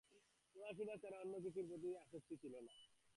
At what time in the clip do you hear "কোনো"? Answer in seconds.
1.33-1.43